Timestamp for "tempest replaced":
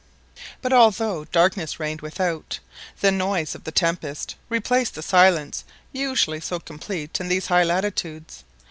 3.71-4.95